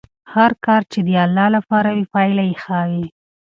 [0.33, 3.05] هر کار چې د الله لپاره وي پایله یې ښه وي.